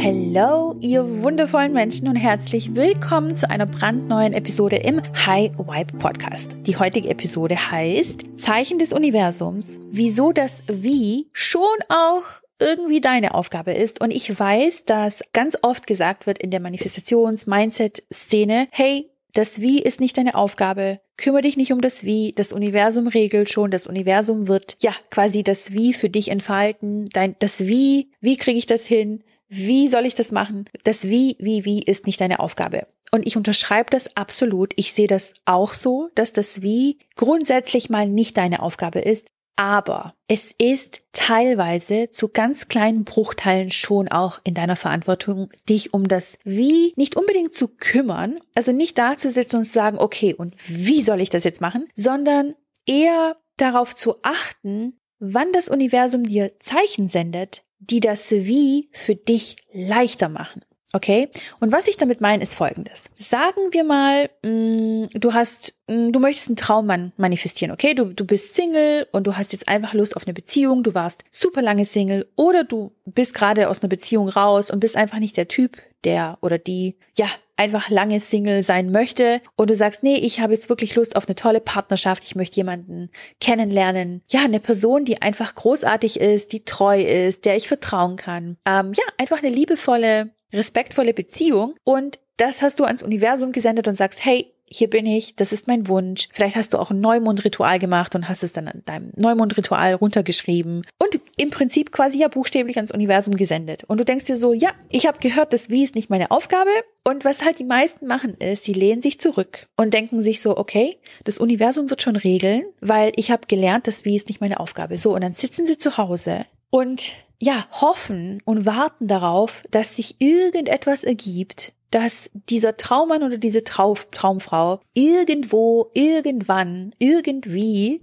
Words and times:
Hello, 0.00 0.76
ihr 0.80 1.24
wundervollen 1.24 1.72
Menschen 1.72 2.06
und 2.06 2.14
herzlich 2.14 2.76
willkommen 2.76 3.36
zu 3.36 3.50
einer 3.50 3.66
brandneuen 3.66 4.32
Episode 4.32 4.76
im 4.76 5.02
High 5.26 5.50
Vibe 5.58 5.98
Podcast. 5.98 6.54
Die 6.60 6.76
heutige 6.76 7.08
Episode 7.08 7.72
heißt 7.72 8.24
Zeichen 8.36 8.78
des 8.78 8.92
Universums, 8.92 9.80
wieso 9.90 10.30
das 10.30 10.62
Wie 10.68 11.26
schon 11.32 11.66
auch 11.88 12.22
irgendwie 12.60 13.00
deine 13.00 13.34
Aufgabe 13.34 13.72
ist. 13.72 14.00
Und 14.00 14.12
ich 14.12 14.38
weiß, 14.38 14.84
dass 14.84 15.24
ganz 15.32 15.58
oft 15.62 15.88
gesagt 15.88 16.28
wird 16.28 16.38
in 16.38 16.52
der 16.52 16.60
Manifestations-Mindset-Szene, 16.60 18.68
hey, 18.70 19.10
das 19.34 19.60
Wie 19.60 19.82
ist 19.82 19.98
nicht 19.98 20.16
deine 20.16 20.36
Aufgabe. 20.36 21.00
Kümmere 21.16 21.42
dich 21.42 21.56
nicht 21.56 21.72
um 21.72 21.80
das 21.80 22.04
Wie. 22.04 22.32
Das 22.32 22.52
Universum 22.52 23.08
regelt 23.08 23.50
schon. 23.50 23.72
Das 23.72 23.88
Universum 23.88 24.46
wird 24.46 24.76
ja 24.80 24.92
quasi 25.10 25.42
das 25.42 25.72
Wie 25.72 25.92
für 25.92 26.08
dich 26.08 26.30
entfalten. 26.30 27.06
Dein, 27.12 27.34
das 27.40 27.66
Wie, 27.66 28.12
wie 28.20 28.36
kriege 28.36 28.58
ich 28.58 28.66
das 28.66 28.86
hin? 28.86 29.24
Wie 29.48 29.88
soll 29.88 30.06
ich 30.06 30.14
das 30.14 30.30
machen? 30.30 30.68
Das 30.84 31.08
Wie, 31.08 31.36
wie, 31.38 31.64
wie 31.64 31.82
ist 31.82 32.06
nicht 32.06 32.20
deine 32.20 32.40
Aufgabe. 32.40 32.86
Und 33.10 33.26
ich 33.26 33.36
unterschreibe 33.36 33.90
das 33.90 34.16
absolut. 34.16 34.72
Ich 34.76 34.92
sehe 34.92 35.06
das 35.06 35.34
auch 35.46 35.72
so, 35.72 36.10
dass 36.14 36.32
das 36.32 36.62
Wie 36.62 36.98
grundsätzlich 37.16 37.88
mal 37.88 38.08
nicht 38.08 38.36
deine 38.36 38.62
Aufgabe 38.62 39.00
ist. 39.00 39.28
Aber 39.56 40.14
es 40.28 40.54
ist 40.56 41.00
teilweise 41.12 42.10
zu 42.10 42.28
ganz 42.28 42.68
kleinen 42.68 43.02
Bruchteilen 43.02 43.72
schon 43.72 44.06
auch 44.06 44.38
in 44.44 44.54
deiner 44.54 44.76
Verantwortung, 44.76 45.50
dich 45.68 45.92
um 45.92 46.06
das 46.06 46.38
Wie 46.44 46.92
nicht 46.94 47.16
unbedingt 47.16 47.54
zu 47.54 47.66
kümmern, 47.66 48.38
also 48.54 48.70
nicht 48.70 48.96
da 48.98 49.18
zu 49.18 49.32
sitzen 49.32 49.56
und 49.56 49.64
zu 49.64 49.72
sagen, 49.72 49.98
okay, 49.98 50.32
und 50.32 50.54
wie 50.68 51.02
soll 51.02 51.20
ich 51.20 51.30
das 51.30 51.42
jetzt 51.42 51.60
machen, 51.60 51.88
sondern 51.96 52.54
eher 52.86 53.36
darauf 53.56 53.96
zu 53.96 54.22
achten, 54.22 54.96
wann 55.18 55.50
das 55.50 55.68
Universum 55.68 56.22
dir 56.22 56.52
Zeichen 56.60 57.08
sendet, 57.08 57.64
die 57.78 58.00
das 58.00 58.30
Wie 58.30 58.88
für 58.92 59.14
dich 59.14 59.56
leichter 59.72 60.28
machen. 60.28 60.62
Okay? 60.94 61.28
Und 61.60 61.70
was 61.70 61.86
ich 61.86 61.98
damit 61.98 62.22
meine, 62.22 62.42
ist 62.42 62.54
folgendes. 62.54 63.10
Sagen 63.18 63.60
wir 63.72 63.84
mal, 63.84 64.30
mm, 64.42 65.08
du 65.12 65.34
hast, 65.34 65.74
mm, 65.86 66.12
du 66.12 66.18
möchtest 66.18 66.48
einen 66.48 66.56
Traummann 66.56 67.12
manifestieren, 67.18 67.72
okay? 67.72 67.92
Du, 67.92 68.14
du 68.14 68.24
bist 68.24 68.54
Single 68.54 69.06
und 69.12 69.26
du 69.26 69.36
hast 69.36 69.52
jetzt 69.52 69.68
einfach 69.68 69.92
Lust 69.92 70.16
auf 70.16 70.26
eine 70.26 70.32
Beziehung, 70.32 70.82
du 70.82 70.94
warst 70.94 71.24
super 71.30 71.60
lange 71.60 71.84
Single 71.84 72.26
oder 72.36 72.64
du 72.64 72.92
bist 73.04 73.34
gerade 73.34 73.68
aus 73.68 73.82
einer 73.82 73.90
Beziehung 73.90 74.30
raus 74.30 74.70
und 74.70 74.80
bist 74.80 74.96
einfach 74.96 75.18
nicht 75.18 75.36
der 75.36 75.48
Typ, 75.48 75.76
der 76.04 76.38
oder 76.40 76.56
die, 76.56 76.96
ja, 77.16 77.28
einfach 77.58 77.90
lange 77.90 78.20
Single 78.20 78.62
sein 78.62 78.90
möchte 78.90 79.40
und 79.56 79.70
du 79.70 79.74
sagst, 79.74 80.02
nee, 80.02 80.16
ich 80.16 80.40
habe 80.40 80.54
jetzt 80.54 80.68
wirklich 80.68 80.94
Lust 80.94 81.16
auf 81.16 81.26
eine 81.26 81.34
tolle 81.34 81.60
Partnerschaft, 81.60 82.24
ich 82.24 82.36
möchte 82.36 82.56
jemanden 82.56 83.10
kennenlernen. 83.40 84.22
Ja, 84.30 84.44
eine 84.44 84.60
Person, 84.60 85.04
die 85.04 85.20
einfach 85.20 85.54
großartig 85.54 86.20
ist, 86.20 86.52
die 86.52 86.64
treu 86.64 87.02
ist, 87.02 87.44
der 87.44 87.56
ich 87.56 87.68
vertrauen 87.68 88.16
kann. 88.16 88.56
Ähm, 88.64 88.92
ja, 88.94 89.04
einfach 89.18 89.38
eine 89.42 89.50
liebevolle, 89.50 90.30
respektvolle 90.52 91.12
Beziehung 91.12 91.74
und 91.84 92.18
das 92.36 92.62
hast 92.62 92.78
du 92.78 92.84
ans 92.84 93.02
Universum 93.02 93.52
gesendet 93.52 93.88
und 93.88 93.94
sagst, 93.94 94.24
hey, 94.24 94.52
hier 94.70 94.90
bin 94.90 95.06
ich, 95.06 95.34
das 95.36 95.52
ist 95.52 95.66
mein 95.66 95.88
Wunsch. 95.88 96.28
Vielleicht 96.32 96.56
hast 96.56 96.74
du 96.74 96.78
auch 96.78 96.90
ein 96.90 97.00
Neumondritual 97.00 97.78
gemacht 97.78 98.14
und 98.14 98.28
hast 98.28 98.42
es 98.42 98.52
dann 98.52 98.68
an 98.68 98.82
deinem 98.84 99.12
Neumondritual 99.16 99.94
runtergeschrieben 99.94 100.86
und 100.98 101.20
im 101.36 101.50
Prinzip 101.50 101.92
quasi 101.92 102.18
ja 102.18 102.28
buchstäblich 102.28 102.76
ans 102.76 102.92
Universum 102.92 103.36
gesendet. 103.36 103.84
Und 103.84 103.98
du 103.98 104.04
denkst 104.04 104.26
dir 104.26 104.36
so, 104.36 104.52
ja, 104.52 104.70
ich 104.88 105.06
habe 105.06 105.18
gehört, 105.20 105.52
das 105.52 105.70
Wie 105.70 105.84
ist 105.84 105.94
nicht 105.94 106.10
meine 106.10 106.30
Aufgabe. 106.30 106.70
Und 107.04 107.24
was 107.24 107.44
halt 107.44 107.58
die 107.58 107.64
meisten 107.64 108.06
machen 108.06 108.34
ist, 108.34 108.64
sie 108.64 108.74
lehnen 108.74 109.00
sich 109.00 109.18
zurück 109.18 109.66
und 109.76 109.94
denken 109.94 110.20
sich 110.20 110.42
so, 110.42 110.58
okay, 110.58 110.98
das 111.24 111.38
Universum 111.38 111.88
wird 111.88 112.02
schon 112.02 112.16
regeln, 112.16 112.64
weil 112.80 113.12
ich 113.16 113.30
habe 113.30 113.46
gelernt, 113.48 113.86
das 113.86 114.04
Wie 114.04 114.16
ist 114.16 114.28
nicht 114.28 114.40
meine 114.40 114.60
Aufgabe. 114.60 114.98
So, 114.98 115.14
und 115.14 115.22
dann 115.22 115.34
sitzen 115.34 115.66
sie 115.66 115.78
zu 115.78 115.96
Hause 115.96 116.44
und 116.70 117.12
ja, 117.40 117.66
hoffen 117.70 118.42
und 118.44 118.66
warten 118.66 119.06
darauf, 119.06 119.62
dass 119.70 119.96
sich 119.96 120.16
irgendetwas 120.18 121.04
ergibt, 121.04 121.72
dass 121.90 122.30
dieser 122.32 122.76
Traummann 122.76 123.22
oder 123.22 123.38
diese 123.38 123.64
Trau 123.64 123.94
Traumfrau 124.10 124.80
irgendwo, 124.94 125.90
irgendwann, 125.94 126.94
irgendwie 126.98 128.00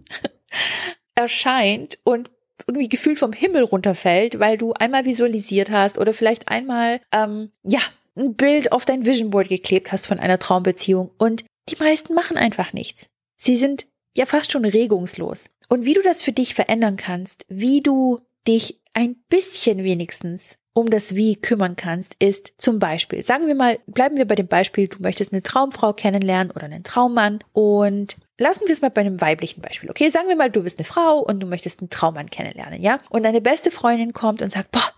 erscheint 1.15 1.99
und 2.03 2.31
irgendwie 2.67 2.89
gefühlt 2.89 3.19
vom 3.19 3.33
Himmel 3.33 3.63
runterfällt, 3.63 4.39
weil 4.39 4.57
du 4.57 4.73
einmal 4.73 5.05
visualisiert 5.05 5.69
hast 5.71 5.97
oder 5.97 6.13
vielleicht 6.13 6.47
einmal, 6.47 7.01
ähm, 7.11 7.51
ja, 7.63 7.81
ein 8.15 8.35
Bild 8.35 8.71
auf 8.71 8.85
dein 8.85 9.05
Vision 9.05 9.29
Board 9.29 9.49
geklebt 9.49 9.91
hast 9.91 10.07
von 10.07 10.19
einer 10.19 10.39
Traumbeziehung. 10.39 11.11
Und 11.17 11.43
die 11.69 11.75
meisten 11.77 12.13
machen 12.13 12.37
einfach 12.37 12.73
nichts. 12.73 13.09
Sie 13.35 13.57
sind 13.57 13.87
ja 14.15 14.25
fast 14.25 14.51
schon 14.51 14.65
regungslos. 14.65 15.45
Und 15.67 15.85
wie 15.85 15.93
du 15.93 16.01
das 16.01 16.23
für 16.23 16.31
dich 16.31 16.53
verändern 16.53 16.95
kannst, 16.95 17.45
wie 17.49 17.81
du 17.81 18.21
dich 18.47 18.81
ein 18.93 19.17
bisschen 19.29 19.83
wenigstens 19.83 20.57
um 20.75 20.89
das 20.89 21.15
Wie 21.15 21.37
kümmern 21.37 21.77
kannst, 21.77 22.17
ist 22.19 22.51
zum 22.57 22.79
Beispiel, 22.79 23.23
sagen 23.23 23.47
wir 23.47 23.55
mal, 23.55 23.79
bleiben 23.87 24.17
wir 24.17 24.25
bei 24.25 24.35
dem 24.35 24.47
Beispiel, 24.47 24.89
du 24.89 25.01
möchtest 25.01 25.31
eine 25.31 25.41
Traumfrau 25.41 25.93
kennenlernen 25.93 26.51
oder 26.51 26.65
einen 26.65 26.83
Traummann 26.83 27.39
und 27.53 28.17
lassen 28.37 28.65
wir 28.65 28.73
es 28.73 28.81
mal 28.81 28.91
bei 28.91 28.99
einem 28.99 29.21
weiblichen 29.21 29.61
Beispiel, 29.61 29.89
okay? 29.89 30.09
Sagen 30.09 30.27
wir 30.27 30.35
mal, 30.35 30.51
du 30.51 30.63
bist 30.63 30.77
eine 30.77 30.83
Frau 30.85 31.19
und 31.19 31.39
du 31.39 31.47
möchtest 31.47 31.79
einen 31.79 31.89
Traummann 31.89 32.29
kennenlernen, 32.29 32.81
ja? 32.81 32.99
Und 33.09 33.23
deine 33.23 33.39
beste 33.39 33.71
Freundin 33.71 34.11
kommt 34.11 34.41
und 34.41 34.51
sagt, 34.51 34.71
boah, 34.71 34.91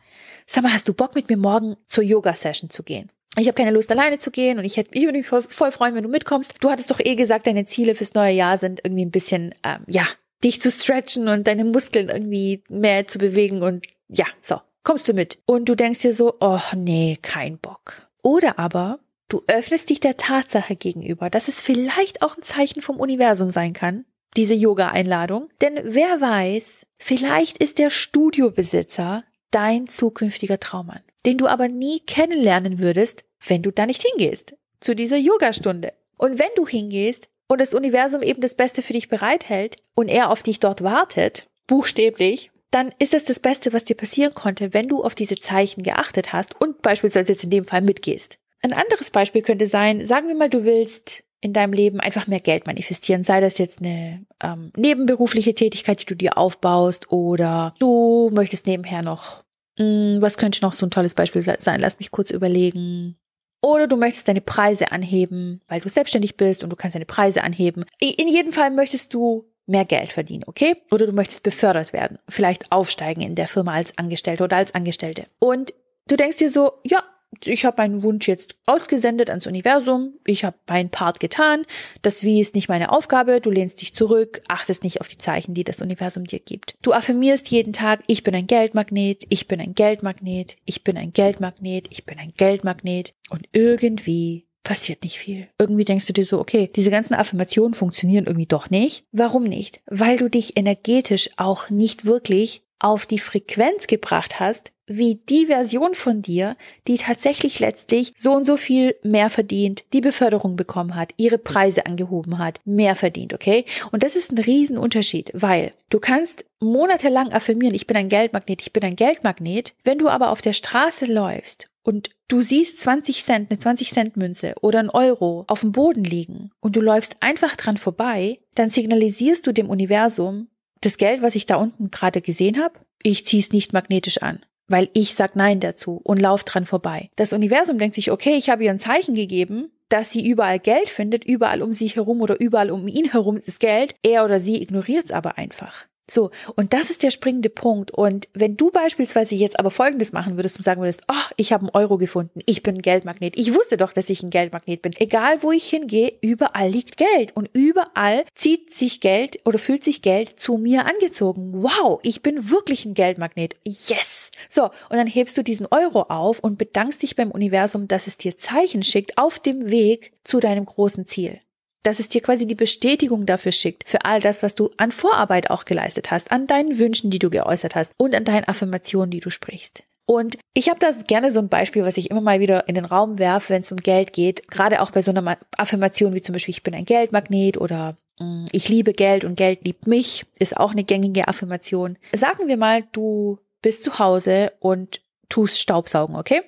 sag 0.47 0.63
mal, 0.63 0.73
hast 0.73 0.87
du 0.87 0.95
Bock 0.95 1.13
mit 1.13 1.29
mir 1.29 1.37
morgen 1.37 1.77
zur 1.85 2.03
Yoga-Session 2.03 2.71
zu 2.71 2.81
gehen? 2.81 3.11
Ich 3.37 3.45
habe 3.45 3.55
keine 3.55 3.69
Lust 3.69 3.91
alleine 3.91 4.17
zu 4.17 4.31
gehen 4.31 4.57
und 4.57 4.65
ich 4.65 4.77
hätte, 4.77 4.97
ich 4.97 5.03
würde 5.03 5.19
mich 5.19 5.27
voll, 5.27 5.43
voll 5.43 5.71
freuen, 5.71 5.93
wenn 5.93 6.03
du 6.03 6.09
mitkommst. 6.09 6.55
Du 6.59 6.71
hattest 6.71 6.89
doch 6.89 6.99
eh 6.99 7.15
gesagt, 7.15 7.45
deine 7.45 7.65
Ziele 7.65 7.93
fürs 7.93 8.15
neue 8.15 8.33
Jahr 8.33 8.57
sind 8.57 8.81
irgendwie 8.83 9.05
ein 9.05 9.11
bisschen, 9.11 9.53
ähm, 9.63 9.83
ja, 9.85 10.07
dich 10.43 10.59
zu 10.59 10.71
stretchen 10.71 11.27
und 11.27 11.45
deine 11.45 11.65
Muskeln 11.65 12.09
irgendwie 12.09 12.63
mehr 12.67 13.05
zu 13.05 13.19
bewegen 13.19 13.61
und 13.61 13.85
ja, 14.09 14.25
so 14.41 14.59
kommst 14.87 15.09
du 15.09 15.13
mit? 15.13 15.39
Und 15.45 15.65
du 15.65 15.75
denkst 15.75 15.99
dir 15.99 16.13
so, 16.13 16.35
oh 16.39 16.61
nee, 16.73 17.17
kein 17.21 17.57
Bock. 17.57 18.07
Oder 18.23 18.57
aber 18.57 18.99
du 19.27 19.43
öffnest 19.47 19.89
dich 19.89 19.99
der 19.99 20.15
Tatsache 20.15 20.77
gegenüber, 20.77 21.29
dass 21.29 21.49
es 21.49 21.61
vielleicht 21.61 22.21
auch 22.21 22.37
ein 22.37 22.41
Zeichen 22.41 22.81
vom 22.81 22.95
Universum 22.95 23.49
sein 23.49 23.73
kann, 23.73 24.05
diese 24.37 24.55
Yoga-Einladung. 24.55 25.49
Denn 25.59 25.77
wer 25.83 26.21
weiß, 26.21 26.85
vielleicht 26.97 27.57
ist 27.57 27.79
der 27.79 27.89
Studiobesitzer 27.89 29.25
dein 29.51 29.87
zukünftiger 29.87 30.57
Traummann, 30.57 31.01
den 31.25 31.37
du 31.37 31.47
aber 31.47 31.67
nie 31.67 31.99
kennenlernen 31.99 32.79
würdest, 32.79 33.25
wenn 33.45 33.63
du 33.63 33.71
da 33.71 33.87
nicht 33.87 34.03
hingehst, 34.03 34.55
zu 34.79 34.95
dieser 34.95 35.17
Yogastunde. 35.17 35.91
Und 36.17 36.39
wenn 36.39 36.51
du 36.55 36.65
hingehst 36.65 37.27
und 37.49 37.59
das 37.59 37.73
Universum 37.73 38.21
eben 38.21 38.39
das 38.39 38.55
Beste 38.55 38.81
für 38.81 38.93
dich 38.93 39.09
bereithält 39.09 39.75
und 39.95 40.07
er 40.07 40.29
auf 40.29 40.43
dich 40.43 40.61
dort 40.61 40.81
wartet, 40.81 41.49
buchstäblich, 41.67 42.51
dann 42.71 42.93
ist 42.99 43.13
es 43.13 43.25
das 43.25 43.39
Beste, 43.39 43.73
was 43.73 43.85
dir 43.85 43.95
passieren 43.95 44.33
konnte, 44.33 44.73
wenn 44.73 44.87
du 44.87 45.03
auf 45.03 45.15
diese 45.15 45.35
Zeichen 45.35 45.83
geachtet 45.83 46.33
hast 46.33 46.59
und 46.59 46.81
beispielsweise 46.81 47.31
jetzt 47.31 47.43
in 47.43 47.49
dem 47.49 47.65
Fall 47.65 47.81
mitgehst. 47.81 48.37
Ein 48.61 48.73
anderes 48.73 49.11
Beispiel 49.11 49.41
könnte 49.41 49.65
sein, 49.65 50.05
sagen 50.05 50.27
wir 50.27 50.35
mal, 50.35 50.49
du 50.49 50.63
willst 50.63 51.23
in 51.39 51.53
deinem 51.53 51.73
Leben 51.73 51.99
einfach 51.99 52.27
mehr 52.27 52.39
Geld 52.39 52.65
manifestieren, 52.65 53.23
sei 53.23 53.39
das 53.39 53.59
jetzt 53.59 53.79
eine 53.79 54.25
ähm, 54.41 54.71
nebenberufliche 54.75 55.53
Tätigkeit, 55.53 56.01
die 56.01 56.05
du 56.05 56.15
dir 56.15 56.37
aufbaust 56.37 57.11
oder 57.11 57.75
du 57.79 58.31
möchtest 58.33 58.65
nebenher 58.65 59.03
noch, 59.03 59.43
mh, 59.77 59.85
hm, 59.85 60.21
was 60.21 60.37
könnte 60.37 60.61
noch 60.63 60.73
so 60.73 60.85
ein 60.85 60.91
tolles 60.91 61.13
Beispiel 61.13 61.43
sein? 61.59 61.79
Lass 61.79 61.99
mich 61.99 62.11
kurz 62.11 62.31
überlegen. 62.31 63.17
Oder 63.61 63.87
du 63.87 63.97
möchtest 63.97 64.27
deine 64.27 64.41
Preise 64.41 64.91
anheben, 64.91 65.61
weil 65.67 65.81
du 65.81 65.89
selbstständig 65.89 66.37
bist 66.37 66.63
und 66.63 66.69
du 66.69 66.75
kannst 66.75 66.95
deine 66.95 67.05
Preise 67.05 67.43
anheben. 67.43 67.85
In 67.99 68.27
jedem 68.27 68.53
Fall 68.53 68.71
möchtest 68.71 69.13
du 69.13 69.45
mehr 69.67 69.85
Geld 69.85 70.13
verdienen, 70.13 70.43
okay? 70.47 70.75
Oder 70.91 71.05
du 71.05 71.11
möchtest 71.11 71.43
befördert 71.43 71.93
werden, 71.93 72.17
vielleicht 72.27 72.71
aufsteigen 72.71 73.21
in 73.21 73.35
der 73.35 73.47
Firma 73.47 73.73
als 73.73 73.97
Angestellte 73.97 74.43
oder 74.43 74.57
als 74.57 74.73
Angestellte. 74.73 75.27
Und 75.39 75.73
du 76.07 76.15
denkst 76.15 76.37
dir 76.37 76.49
so, 76.49 76.73
ja, 76.83 77.03
ich 77.43 77.65
habe 77.65 77.81
meinen 77.81 78.03
Wunsch 78.03 78.27
jetzt 78.27 78.55
ausgesendet 78.65 79.29
ans 79.29 79.47
Universum, 79.47 80.13
ich 80.25 80.45
habe 80.45 80.57
meinen 80.67 80.89
Part 80.89 81.19
getan, 81.19 81.65
das 82.01 82.23
Wie 82.23 82.39
ist 82.39 82.55
nicht 82.55 82.69
meine 82.69 82.91
Aufgabe, 82.91 83.41
du 83.41 83.51
lehnst 83.51 83.81
dich 83.81 83.93
zurück, 83.93 84.41
achtest 84.47 84.83
nicht 84.83 85.01
auf 85.01 85.07
die 85.07 85.17
Zeichen, 85.17 85.53
die 85.53 85.65
das 85.65 85.81
Universum 85.81 86.23
dir 86.23 86.39
gibt. 86.39 86.75
Du 86.81 86.93
affirmierst 86.93 87.49
jeden 87.49 87.73
Tag, 87.73 88.01
ich 88.07 88.23
bin 88.23 88.33
ein 88.33 88.47
Geldmagnet, 88.47 89.25
ich 89.29 89.47
bin 89.47 89.59
ein 89.59 89.75
Geldmagnet, 89.75 90.55
ich 90.65 90.83
bin 90.83 90.97
ein 90.97 91.11
Geldmagnet, 91.11 91.87
ich 91.91 92.05
bin 92.05 92.17
ein 92.17 92.33
Geldmagnet 92.35 93.13
und 93.29 93.47
irgendwie 93.51 94.46
passiert 94.67 95.03
nicht 95.03 95.17
viel. 95.17 95.47
Irgendwie 95.57 95.85
denkst 95.85 96.07
du 96.07 96.13
dir 96.13 96.25
so, 96.25 96.41
okay, 96.41 96.69
diese 96.75 96.91
ganzen 96.91 97.13
Affirmationen 97.13 97.73
funktionieren 97.73 98.25
irgendwie 98.25 98.47
doch 98.47 98.69
nicht. 98.69 99.05
Warum 99.13 99.45
nicht? 99.45 99.79
Weil 99.85 100.17
du 100.17 100.29
dich 100.29 100.57
energetisch 100.57 101.29
auch 101.37 101.69
nicht 101.69 102.03
wirklich 102.03 102.63
auf 102.79 103.05
die 103.05 103.19
Frequenz 103.19 103.87
gebracht 103.87 104.39
hast, 104.39 104.71
wie 104.87 105.15
die 105.15 105.47
Version 105.47 105.95
von 105.95 106.21
dir, 106.21 106.55
die 106.87 106.97
tatsächlich 106.97 107.59
letztlich 107.59 108.13
so 108.15 108.33
und 108.33 108.45
so 108.45 108.55
viel 108.55 108.95
mehr 109.03 109.29
verdient, 109.29 109.83
die 109.93 110.01
Beförderung 110.01 110.55
bekommen 110.55 110.95
hat, 110.95 111.13
ihre 111.17 111.37
Preise 111.37 111.85
angehoben 111.85 112.37
hat, 112.37 112.61
mehr 112.63 112.95
verdient, 112.95 113.33
okay? 113.33 113.65
Und 113.91 114.03
das 114.03 114.15
ist 114.15 114.31
ein 114.31 114.37
Riesenunterschied, 114.37 115.31
weil 115.33 115.73
du 115.89 115.99
kannst 115.99 116.45
monatelang 116.59 117.33
affirmieren, 117.33 117.75
ich 117.75 117.85
bin 117.85 117.97
ein 117.97 118.09
Geldmagnet, 118.09 118.61
ich 118.61 118.73
bin 118.73 118.83
ein 118.83 118.95
Geldmagnet, 118.95 119.73
wenn 119.83 119.99
du 119.99 120.07
aber 120.07 120.31
auf 120.31 120.41
der 120.41 120.53
Straße 120.53 121.05
läufst 121.05 121.67
und 121.83 122.09
du 122.29 122.41
siehst 122.41 122.79
20 122.79 123.23
Cent, 123.23 123.51
eine 123.51 123.59
20 123.59 123.91
Cent 123.91 124.17
Münze 124.17 124.55
oder 124.61 124.79
ein 124.79 124.89
Euro 124.89 125.43
auf 125.47 125.61
dem 125.61 125.73
Boden 125.73 126.03
liegen 126.03 126.51
und 126.61 126.75
du 126.77 126.81
läufst 126.81 127.17
einfach 127.21 127.57
dran 127.57 127.77
vorbei, 127.77 128.39
dann 128.55 128.69
signalisierst 128.69 129.45
du 129.45 129.51
dem 129.51 129.69
Universum, 129.69 130.47
das 130.81 130.97
Geld, 130.97 131.21
was 131.21 131.35
ich 131.35 131.45
da 131.45 131.55
unten 131.55 131.91
gerade 131.91 132.21
gesehen 132.21 132.61
habe, 132.61 132.75
ich 133.03 133.25
zieh's 133.25 133.51
nicht 133.51 133.73
magnetisch 133.73 134.21
an. 134.21 134.39
weil 134.67 134.89
ich 134.93 135.15
sag 135.15 135.35
Nein 135.35 135.59
dazu 135.59 136.01
und 136.03 136.21
lauf 136.21 136.43
dran 136.43 136.65
vorbei. 136.65 137.09
Das 137.15 137.33
Universum 137.33 137.77
denkt 137.77 137.95
sich, 137.95 138.11
okay, 138.11 138.35
ich 138.35 138.49
habe 138.49 138.65
ihr 138.65 138.71
ein 138.71 138.79
Zeichen 138.79 139.15
gegeben, 139.15 139.71
dass 139.89 140.11
sie 140.11 140.27
überall 140.27 140.59
Geld 140.59 140.89
findet, 140.89 141.23
überall 141.23 141.61
um 141.61 141.71
sich 141.71 141.95
herum 141.95 142.21
oder 142.21 142.39
überall 142.39 142.71
um 142.71 142.87
ihn 142.87 143.11
herum 143.11 143.37
ist 143.37 143.59
Geld. 143.61 143.95
Er 144.03 144.25
oder 144.25 144.39
sie 144.39 144.61
ignoriert 144.61 145.05
es 145.05 145.11
aber 145.11 145.37
einfach. 145.37 145.85
So, 146.09 146.31
und 146.55 146.73
das 146.73 146.89
ist 146.89 147.03
der 147.03 147.11
springende 147.11 147.49
Punkt. 147.49 147.91
Und 147.91 148.29
wenn 148.33 148.55
du 148.55 148.71
beispielsweise 148.71 149.35
jetzt 149.35 149.59
aber 149.59 149.71
Folgendes 149.71 150.13
machen 150.13 150.37
würdest 150.37 150.57
und 150.57 150.63
sagen 150.63 150.81
würdest, 150.81 151.01
oh, 151.09 151.31
ich 151.35 151.51
habe 151.51 151.63
einen 151.63 151.75
Euro 151.75 151.97
gefunden, 151.97 152.39
ich 152.45 152.63
bin 152.63 152.75
ein 152.75 152.81
Geldmagnet. 152.81 153.37
Ich 153.37 153.53
wusste 153.53 153.75
doch, 153.75 153.91
dass 153.91 154.09
ich 154.09 154.23
ein 154.23 154.29
Geldmagnet 154.29 154.81
bin. 154.81 154.93
Egal 154.97 155.43
wo 155.43 155.51
ich 155.51 155.65
hingehe, 155.65 156.13
überall 156.21 156.69
liegt 156.69 156.95
Geld. 156.95 157.35
Und 157.35 157.49
überall 157.51 158.23
zieht 158.35 158.73
sich 158.73 159.01
Geld 159.01 159.39
oder 159.43 159.59
fühlt 159.59 159.83
sich 159.83 160.01
Geld 160.01 160.39
zu 160.39 160.57
mir 160.57 160.85
angezogen. 160.85 161.51
Wow, 161.61 161.99
ich 162.03 162.21
bin 162.21 162.49
wirklich 162.49 162.85
ein 162.85 162.93
Geldmagnet. 162.93 163.55
Yes! 163.65 164.31
So, 164.49 164.63
und 164.63 164.97
dann 164.97 165.07
hebst 165.07 165.37
du 165.37 165.43
diesen 165.43 165.67
Euro 165.67 166.03
auf 166.03 166.39
und 166.39 166.57
bedankst 166.57 167.03
dich 167.03 167.17
beim 167.17 167.31
Universum, 167.31 167.87
dass 167.89 168.07
es 168.07 168.17
dir 168.17 168.37
Zeichen 168.37 168.83
schickt 168.83 169.17
auf 169.17 169.39
dem 169.39 169.69
Weg 169.69 170.13
zu 170.23 170.39
deinem 170.39 170.65
großen 170.65 171.05
Ziel 171.05 171.41
dass 171.87 171.99
es 171.99 172.09
dir 172.09 172.21
quasi 172.21 172.45
die 172.45 172.53
Bestätigung 172.53 173.25
dafür 173.25 173.53
schickt, 173.53 173.87
für 173.87 174.03
all 174.03 174.19
das, 174.19 174.43
was 174.43 174.55
du 174.55 174.71
an 174.75 174.91
Vorarbeit 174.91 175.49
auch 175.49 175.63
geleistet 175.63 176.11
hast, 176.11 176.31
an 176.33 176.45
deinen 176.45 176.79
Wünschen, 176.79 177.09
die 177.11 177.19
du 177.19 177.29
geäußert 177.29 177.75
hast 177.75 177.93
und 177.95 178.13
an 178.13 178.25
deinen 178.25 178.43
Affirmationen, 178.43 179.09
die 179.09 179.21
du 179.21 179.29
sprichst. 179.29 179.83
Und 180.05 180.37
ich 180.53 180.67
habe 180.67 180.79
da 180.79 180.89
gerne 181.07 181.31
so 181.31 181.39
ein 181.39 181.47
Beispiel, 181.47 181.85
was 181.85 181.95
ich 181.95 182.11
immer 182.11 182.19
mal 182.19 182.41
wieder 182.41 182.67
in 182.67 182.75
den 182.75 182.83
Raum 182.83 183.19
werfe, 183.19 183.53
wenn 183.53 183.61
es 183.61 183.71
um 183.71 183.77
Geld 183.77 184.11
geht, 184.11 184.49
gerade 184.49 184.81
auch 184.81 184.91
bei 184.91 185.01
so 185.01 185.11
einer 185.11 185.37
Affirmation 185.57 186.13
wie 186.13 186.21
zum 186.21 186.33
Beispiel, 186.33 186.53
ich 186.53 186.63
bin 186.63 186.75
ein 186.75 186.83
Geldmagnet 186.83 187.57
oder 187.57 187.95
mm, 188.19 188.45
ich 188.51 188.67
liebe 188.67 188.91
Geld 188.91 189.23
und 189.23 189.35
Geld 189.35 189.63
liebt 189.63 189.87
mich, 189.87 190.25
ist 190.39 190.57
auch 190.57 190.71
eine 190.71 190.83
gängige 190.83 191.29
Affirmation. 191.29 191.97
Sagen 192.11 192.49
wir 192.49 192.57
mal, 192.57 192.83
du 192.91 193.39
bist 193.61 193.83
zu 193.83 193.97
Hause 193.97 194.51
und 194.59 195.01
tust 195.29 195.61
Staubsaugen, 195.61 196.17
okay? 196.17 196.41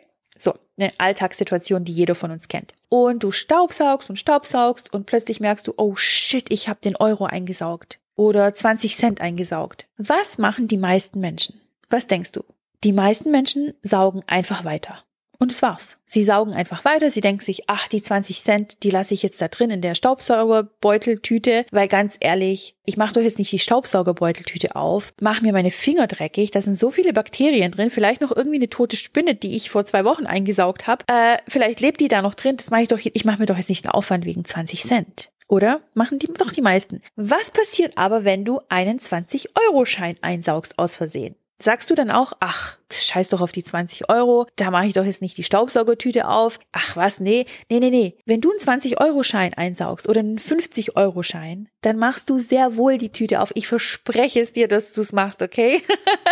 Eine 0.79 0.91
Alltagssituation, 0.97 1.83
die 1.83 1.91
jeder 1.91 2.15
von 2.15 2.31
uns 2.31 2.47
kennt. 2.47 2.73
Und 2.87 3.23
du 3.23 3.31
staubsaugst 3.31 4.09
und 4.09 4.15
staubsaugst 4.15 4.93
und 4.93 5.05
plötzlich 5.05 5.39
merkst 5.39 5.67
du, 5.67 5.73
oh 5.77 5.95
shit, 5.95 6.51
ich 6.51 6.69
habe 6.69 6.79
den 6.81 6.95
Euro 6.95 7.25
eingesaugt 7.25 7.99
oder 8.15 8.53
20 8.53 8.95
Cent 8.95 9.21
eingesaugt. 9.21 9.87
Was 9.97 10.37
machen 10.37 10.67
die 10.67 10.77
meisten 10.77 11.19
Menschen? 11.19 11.59
Was 11.89 12.07
denkst 12.07 12.31
du? 12.31 12.43
Die 12.83 12.93
meisten 12.93 13.29
Menschen 13.29 13.73
saugen 13.81 14.21
einfach 14.27 14.63
weiter. 14.63 15.03
Und 15.41 15.53
es 15.53 15.61
war's. 15.61 15.97
Sie 16.05 16.21
saugen 16.21 16.53
einfach 16.53 16.83
weiter. 16.83 17.09
Sie 17.09 17.21
denken 17.21 17.39
sich, 17.41 17.63
ach, 17.67 17.87
die 17.87 18.01
20 18.01 18.43
Cent, 18.43 18.83
die 18.83 18.89
lasse 18.89 19.13
ich 19.13 19.23
jetzt 19.23 19.41
da 19.41 19.47
drin 19.47 19.69
in 19.69 19.79
der 19.79 19.95
Staubsaugerbeuteltüte, 19.95 21.65
weil 21.71 21.87
ganz 21.87 22.17
ehrlich, 22.19 22.75
ich 22.83 22.97
mache 22.97 23.13
doch 23.13 23.21
jetzt 23.21 23.39
nicht 23.39 23.53
die 23.53 23.59
Staubsaugerbeuteltüte 23.59 24.75
auf, 24.75 25.13
mach 25.21 25.41
mir 25.41 25.53
meine 25.53 25.71
Finger 25.71 26.07
dreckig. 26.07 26.51
Da 26.51 26.59
sind 26.59 26.77
so 26.77 26.91
viele 26.91 27.13
Bakterien 27.13 27.71
drin. 27.71 27.89
Vielleicht 27.89 28.19
noch 28.19 28.35
irgendwie 28.35 28.57
eine 28.57 28.69
tote 28.69 28.97
Spinne, 28.97 29.33
die 29.33 29.55
ich 29.55 29.69
vor 29.69 29.85
zwei 29.85 30.03
Wochen 30.03 30.25
eingesaugt 30.25 30.87
habe. 30.87 31.05
Äh, 31.07 31.37
vielleicht 31.47 31.79
lebt 31.79 32.01
die 32.01 32.09
da 32.09 32.21
noch 32.21 32.35
drin. 32.35 32.57
Das 32.57 32.69
mache 32.69 32.81
ich 32.81 32.87
doch. 32.89 32.99
Ich 33.01 33.23
mache 33.23 33.39
mir 33.39 33.45
doch 33.45 33.57
jetzt 33.57 33.69
nicht 33.69 33.85
einen 33.85 33.93
Aufwand 33.93 34.25
wegen 34.25 34.43
20 34.43 34.83
Cent. 34.83 35.29
Oder? 35.47 35.79
Machen 35.93 36.19
die 36.19 36.27
doch 36.27 36.51
die 36.51 36.61
meisten. 36.61 37.01
Was 37.15 37.49
passiert 37.49 37.97
aber, 37.97 38.25
wenn 38.25 38.43
du 38.43 38.59
einen 38.67 38.99
20-Euro-Schein 38.99 40.17
einsaugst 40.21 40.77
aus 40.77 40.97
Versehen? 40.97 41.35
Sagst 41.61 41.89
du 41.89 41.95
dann 41.95 42.09
auch, 42.09 42.31
ach, 42.39 42.77
scheiß 42.89 43.29
doch 43.29 43.41
auf 43.41 43.51
die 43.51 43.65
20 43.65 44.09
Euro, 44.09 44.47
da 44.55 44.71
mache 44.71 44.85
ich 44.87 44.93
doch 44.93 45.03
jetzt 45.03 45.21
nicht 45.21 45.37
die 45.37 45.43
Staubsaugertüte 45.43 46.27
auf. 46.27 46.57
Ach 46.71 46.95
was, 46.95 47.19
nee, 47.19 47.45
nee, 47.69 47.79
nee, 47.79 47.89
nee. 47.89 48.15
Wenn 48.25 48.39
du 48.39 48.51
einen 48.51 48.59
20-Euro-Schein 48.59 49.53
einsaugst 49.53 50.07
oder 50.07 50.21
einen 50.21 50.39
50-Euro-Schein, 50.39 51.67
dann 51.81 51.97
machst 51.97 52.29
du 52.29 52.39
sehr 52.39 52.77
wohl 52.77 52.97
die 52.97 53.11
Tüte 53.11 53.41
auf. 53.41 53.51
Ich 53.55 53.67
verspreche 53.67 54.39
es 54.39 54.53
dir, 54.53 54.69
dass 54.69 54.93
du 54.93 55.01
es 55.01 55.11
machst, 55.11 55.41
okay? 55.41 55.81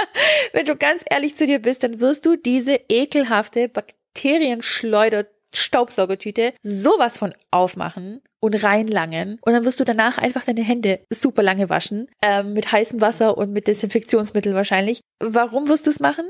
Wenn 0.54 0.66
du 0.66 0.78
ganz 0.78 1.04
ehrlich 1.10 1.36
zu 1.36 1.46
dir 1.46 1.60
bist, 1.60 1.84
dann 1.84 2.00
wirst 2.00 2.26
du 2.26 2.38
diese 2.38 2.80
ekelhafte 2.88 3.68
Bakterienschleuder 3.68 5.26
Staubsaugertüte 5.54 6.54
sowas 6.62 7.18
von 7.18 7.34
aufmachen 7.52 8.22
und 8.40 8.64
reinlangen 8.64 9.40
und 9.42 9.54
dann 9.54 9.66
wirst 9.66 9.80
du 9.80 9.84
danach 9.84 10.18
einfach 10.18 10.46
deine 10.46 10.64
Hände 10.64 11.00
super 11.12 11.44
lange 11.44 11.70
waschen 11.70 12.08
ähm, 12.22 12.54
mit 12.54 12.72
heißem 12.72 13.02
Wasser 13.02 13.38
und 13.38 13.52
mit 13.52 13.68
Desinfektionsmittel 13.68 14.54
wahrscheinlich. 14.54 15.02
Warum 15.20 15.70
wirst 15.70 15.88
du 15.88 15.92
es 15.92 16.00
machen? 16.00 16.26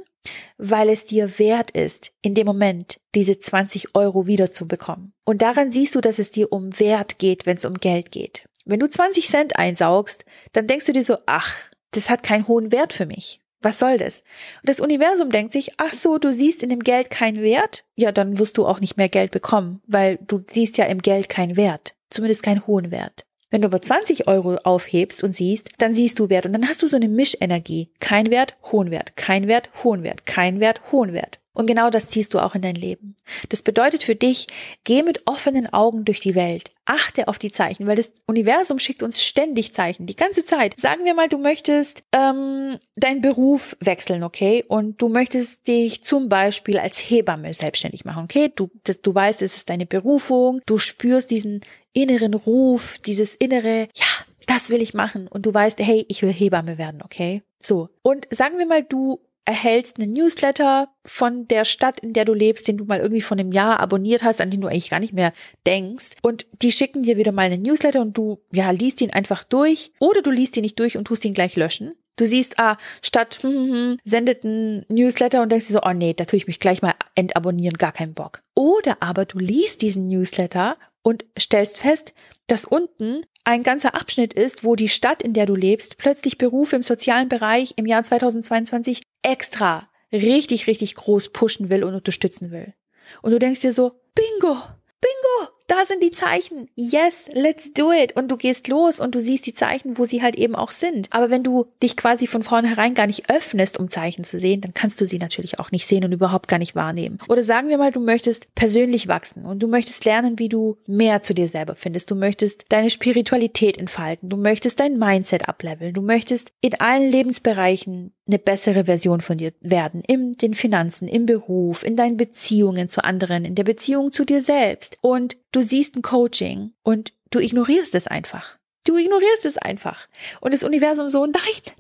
Weil 0.58 0.90
es 0.90 1.06
dir 1.06 1.40
wert 1.40 1.72
ist, 1.72 2.12
in 2.22 2.34
dem 2.34 2.46
Moment 2.46 3.00
diese 3.16 3.40
20 3.40 3.96
Euro 3.96 4.28
wiederzubekommen. 4.28 5.14
Und 5.26 5.42
daran 5.42 5.72
siehst 5.72 5.96
du, 5.96 6.02
dass 6.02 6.20
es 6.20 6.32
dir 6.32 6.52
um 6.52 6.80
Wert 6.80 7.20
geht, 7.20 7.46
wenn 7.46 7.58
es 7.58 7.66
um 7.66 7.76
Geld 7.76 8.12
geht. 8.12 8.46
Wenn 8.66 8.80
du 8.80 8.90
20 8.90 9.28
Cent 9.28 9.56
einsaugst, 9.58 10.26
dann 10.52 10.68
denkst 10.68 10.86
du 10.86 10.94
dir 10.94 11.04
so, 11.04 11.18
ach, 11.26 11.54
das 11.92 12.10
hat 12.10 12.24
keinen 12.24 12.48
hohen 12.48 12.72
Wert 12.72 12.92
für 12.92 13.06
mich. 13.06 13.40
Was 13.68 13.80
soll 13.80 13.98
das? 13.98 14.24
Und 14.62 14.70
das 14.70 14.80
Universum 14.80 15.30
denkt 15.30 15.52
sich, 15.52 15.72
ach 15.76 15.92
so, 15.92 16.20
du 16.20 16.32
siehst 16.32 16.64
in 16.64 16.70
dem 16.70 16.80
Geld 16.80 17.10
keinen 17.10 17.42
Wert? 17.42 17.84
Ja, 17.96 18.14
dann 18.14 18.40
wirst 18.40 18.58
du 18.58 18.66
auch 18.66 18.80
nicht 18.80 18.96
mehr 18.96 19.10
Geld 19.10 19.32
bekommen, 19.32 19.82
weil 19.86 20.20
du 20.26 20.42
siehst 20.50 20.78
ja 20.78 20.86
im 20.86 21.02
Geld 21.02 21.28
keinen 21.28 21.58
Wert. 21.58 21.94
Zumindest 22.10 22.44
keinen 22.44 22.66
hohen 22.66 22.92
Wert. 22.92 23.26
Wenn 23.50 23.64
du 23.64 23.68
aber 23.68 23.82
20 23.82 24.26
Euro 24.30 24.56
aufhebst 24.64 25.22
und 25.22 25.36
siehst, 25.36 25.68
dann 25.80 25.94
siehst 25.94 26.18
du 26.18 26.30
Wert 26.30 26.46
und 26.46 26.54
dann 26.54 26.70
hast 26.70 26.82
du 26.82 26.88
so 26.88 26.96
eine 26.96 27.10
Mischenergie. 27.10 27.92
Kein 28.00 28.32
Wert, 28.32 28.56
hohen 28.72 28.90
Wert, 28.90 29.18
kein 29.18 29.50
Wert, 29.50 29.70
hohen 29.84 30.02
Wert, 30.02 30.26
kein 30.26 30.62
Wert, 30.62 30.94
hohen 30.94 31.12
Wert. 31.12 31.42
Und 31.58 31.66
genau 31.66 31.90
das 31.90 32.08
ziehst 32.08 32.36
du 32.36 32.40
auch 32.40 32.54
in 32.54 32.62
dein 32.62 32.76
Leben. 32.76 33.16
Das 33.50 33.64
bedeutet 33.64 34.04
für 34.04 34.14
dich, 34.14 34.46
geh 34.84 35.02
mit 35.02 35.24
offenen 35.26 35.66
Augen 35.74 36.06
durch 36.06 36.20
die 36.20 36.36
Welt. 36.36 36.70
Achte 36.86 37.28
auf 37.28 37.40
die 37.40 37.50
Zeichen, 37.50 37.88
weil 37.88 37.96
das 37.96 38.12
Universum 38.28 38.78
schickt 38.78 39.02
uns 39.02 39.24
ständig 39.24 39.74
Zeichen, 39.74 40.06
die 40.06 40.16
ganze 40.16 40.46
Zeit. 40.46 40.80
Sagen 40.80 41.04
wir 41.04 41.16
mal, 41.16 41.30
du 41.30 41.40
möchtest 41.40 42.04
ähm, 42.12 42.78
deinen 42.96 43.22
Beruf 43.22 43.76
wechseln, 43.80 44.24
okay? 44.24 44.66
Und 44.68 45.02
du 45.02 45.10
möchtest 45.10 45.68
dich 45.68 46.04
zum 46.04 46.30
Beispiel 46.30 46.78
als 46.78 47.00
Hebamme 47.00 47.52
selbstständig 47.56 48.06
machen, 48.06 48.26
okay? 48.26 48.52
Du, 48.56 48.70
das, 48.84 49.02
du 49.02 49.16
weißt, 49.16 49.42
es 49.42 49.56
ist 49.56 49.72
deine 49.72 49.88
Berufung, 49.88 50.62
du 50.68 50.78
spürst 50.78 51.32
diesen 51.32 51.62
inneren 51.92 52.36
Ruf, 52.36 53.00
dieses 53.00 53.34
innere, 53.34 53.88
ja, 53.96 54.06
das 54.46 54.70
will 54.70 54.84
ich 54.84 54.94
machen. 54.94 55.28
Und 55.28 55.48
du 55.48 55.54
weißt, 55.56 55.80
hey, 55.80 56.06
ich 56.08 56.22
will 56.22 56.32
Hebamme 56.32 56.78
werden, 56.78 57.02
okay? 57.02 57.42
So. 57.58 57.90
Und 58.04 58.28
sagen 58.30 58.60
wir 58.60 58.68
mal, 58.68 58.84
du 58.84 59.20
erhältst 59.48 59.98
einen 59.98 60.12
Newsletter 60.12 60.90
von 61.06 61.48
der 61.48 61.64
Stadt, 61.64 62.02
in 62.02 62.12
der 62.12 62.26
du 62.26 62.34
lebst, 62.34 62.68
den 62.68 62.78
du 62.78 62.84
mal 62.84 63.00
irgendwie 63.00 63.22
von 63.22 63.40
einem 63.40 63.54
Jahr 63.54 63.80
abonniert 63.80 64.24
hast, 64.24 64.42
an 64.42 64.52
den 64.52 64.60
du 64.60 64.68
eigentlich 64.68 64.90
gar 64.90 65.00
nicht 65.00 65.14
mehr 65.14 65.32
denkst. 65.66 66.12
Und 66.22 66.46
die 66.62 66.72
schicken 66.72 67.04
dir 67.04 67.16
wieder 67.16 67.32
mal 67.32 67.44
einen 67.44 67.62
Newsletter 67.62 68.02
und 68.02 68.18
du, 68.18 68.40
ja, 68.52 68.70
liest 68.72 69.00
ihn 69.00 69.12
einfach 69.12 69.46
durch. 69.46 69.92
Oder 70.00 70.22
du 70.22 70.32
liest 70.32 70.58
ihn 70.58 70.64
nicht 70.64 70.78
durch 70.80 70.98
und 70.98 71.06
tust 71.06 71.24
ihn 71.24 71.34
gleich 71.34 71.56
löschen. 71.56 71.94
Du 72.18 72.26
siehst, 72.26 72.60
ah, 72.60 72.78
statt 73.02 73.40
hm, 73.42 73.52
hm, 73.52 73.72
hm, 73.72 73.98
sendet 74.04 74.44
ein 74.44 74.86
Newsletter 74.90 75.42
und 75.42 75.52
denkst 75.52 75.68
dir 75.68 75.74
so, 75.74 75.84
oh 75.84 75.94
nee, 75.94 76.14
da 76.14 76.26
tue 76.26 76.38
ich 76.38 76.48
mich 76.48 76.60
gleich 76.60 76.82
mal 76.82 76.96
entabonnieren, 77.16 77.78
gar 77.78 77.92
keinen 77.94 78.16
Bock. 78.16 78.42
Oder 78.56 78.98
aber 79.02 79.26
du 79.26 79.38
liest 79.38 79.82
diesen 79.82 80.08
Newsletter 80.08 80.78
und 81.08 81.24
stellst 81.40 81.78
fest, 81.78 82.14
dass 82.48 82.66
unten 82.66 83.26
ein 83.46 83.64
ganzer 83.64 83.96
Abschnitt 83.96 84.34
ist, 84.34 84.66
wo 84.66 84.76
die 84.76 84.90
Stadt, 84.90 85.24
in 85.24 85.32
der 85.32 85.46
du 85.46 85.56
lebst, 85.56 85.98
plötzlich 85.98 86.38
Berufe 86.38 86.76
im 86.76 86.84
sozialen 86.84 87.30
Bereich 87.30 87.76
im 87.78 87.86
Jahr 87.86 88.04
2022 88.04 89.04
extra 89.22 89.90
richtig, 90.12 90.68
richtig 90.68 90.96
groß 90.96 91.30
pushen 91.30 91.70
will 91.70 91.86
und 91.86 91.96
unterstützen 91.96 92.52
will. 92.52 92.74
Und 93.22 93.32
du 93.32 93.40
denkst 93.40 93.62
dir 93.62 93.72
so, 93.72 94.02
Bingo, 94.16 94.58
Bingo, 95.00 95.50
da 95.68 95.84
sind 95.86 96.02
die 96.02 96.12
Zeichen. 96.12 96.70
Yes, 96.76 97.30
let's 97.34 97.72
do 97.74 97.92
it. 97.92 98.16
Und 98.16 98.30
du 98.30 98.38
gehst 98.38 98.68
los 98.68 99.00
und 99.00 99.16
du 99.16 99.20
siehst 99.20 99.46
die 99.46 99.54
Zeichen, 99.54 99.98
wo 99.98 100.06
sie 100.06 100.22
halt 100.22 100.36
eben 100.38 100.56
auch 100.56 100.72
sind. 100.72 101.08
Aber 101.12 101.30
wenn 101.30 101.44
du 101.44 101.68
dich 101.84 101.98
quasi 101.98 102.26
von 102.26 102.44
vornherein 102.44 102.94
gar 102.94 103.08
nicht 103.08 103.30
öffnest, 103.30 103.78
um 103.78 103.90
Zeichen 103.90 104.24
zu 104.24 104.40
sehen, 104.40 104.62
dann 104.62 104.74
kannst 104.74 105.00
du 105.02 105.06
sie 105.06 105.20
natürlich 105.20 105.60
auch 105.60 105.72
nicht 105.72 105.86
sehen 105.86 106.06
und 106.06 106.14
überhaupt 106.14 106.48
gar 106.48 106.60
nicht 106.60 106.76
wahrnehmen. 106.76 107.20
Oder 107.28 107.44
sagen 107.44 107.70
wir 107.70 107.78
mal, 107.78 107.92
du 107.92 108.00
möchtest 108.00 108.54
persönlich 108.56 109.08
wachsen 109.08 109.46
und 109.46 109.60
du 109.60 109.68
möchtest 109.68 110.06
lernen, 110.06 110.40
wie 110.40 110.50
du 110.50 110.78
mehr 110.88 111.22
zu 111.22 111.34
dir 111.34 111.48
selber 111.48 111.76
findest. 111.76 112.10
Du 112.12 112.16
möchtest 112.16 112.66
deine 112.70 112.90
Spiritualität 112.90 113.78
entfalten. 113.78 114.30
Du 114.30 114.38
möchtest 114.38 114.80
dein 114.80 114.98
Mindset 114.98 115.50
ableveln. 115.50 115.94
Du 115.94 116.02
möchtest 116.02 116.52
in 116.62 116.80
allen 116.80 117.10
Lebensbereichen 117.10 118.14
eine 118.28 118.40
bessere 118.40 118.86
Version 118.86 119.22
von 119.22 119.38
dir 119.38 119.54
werden. 119.62 120.02
In 120.02 120.34
den 120.34 120.54
Finanzen, 120.54 121.08
im 121.08 121.26
Beruf, 121.26 121.84
in 121.84 121.96
deinen 121.96 122.18
Beziehungen 122.18 122.90
zu 122.90 123.04
anderen, 123.04 123.46
in 123.46 123.56
der 123.56 123.64
Beziehung 123.64 124.12
zu 124.12 124.26
dir 124.26 124.42
selbst. 124.42 124.98
Und 125.02 125.38
du 125.52 125.62
siehst 125.62 125.96
ein 125.96 126.02
Coaching 126.02 126.74
und 126.84 127.14
du 127.30 127.40
ignorierst 127.40 127.96
es 127.96 128.08
einfach. 128.08 128.58
Du 128.86 128.98
ignorierst 128.98 129.46
es 129.46 129.58
einfach. 129.58 130.08
Und 130.40 130.54
das 130.54 130.64
Universum 130.64 131.10
so, 131.10 131.26
nein, 131.26 131.34